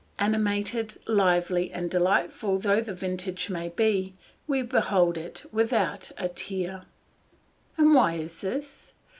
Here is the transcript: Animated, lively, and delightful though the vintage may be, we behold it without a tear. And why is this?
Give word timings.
Animated, 0.17 0.95
lively, 1.07 1.71
and 1.71 1.87
delightful 1.87 2.57
though 2.57 2.81
the 2.81 2.95
vintage 2.95 3.51
may 3.51 3.69
be, 3.69 4.15
we 4.47 4.63
behold 4.63 5.15
it 5.15 5.45
without 5.51 6.11
a 6.17 6.27
tear. 6.27 6.85
And 7.77 7.93
why 7.93 8.13
is 8.15 8.41
this? 8.41 8.93